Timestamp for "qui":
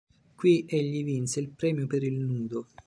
0.35-0.65